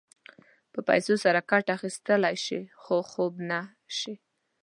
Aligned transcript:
په 0.73 0.79
پیسو 0.87 1.13
سره 1.23 1.39
کټ 1.51 1.65
اخيستلی 1.77 2.35
شې 2.45 2.59
خو 2.81 2.95
خوب 3.11 3.33
نه 3.49 3.59
شې. 3.97 4.13